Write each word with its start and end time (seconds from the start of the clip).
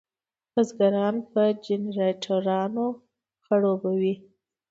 بزګران 0.53 1.15
په 1.33 1.41
جنراټورانو 1.65 2.85
خړوبوي. 3.45 4.13